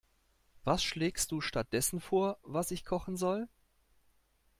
[0.63, 3.47] Was schlägst du stattdessen vor, was ich kochen soll?